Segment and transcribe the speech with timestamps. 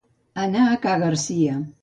[0.43, 1.61] Anar a ca Garcia.